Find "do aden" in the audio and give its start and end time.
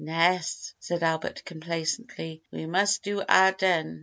3.03-3.99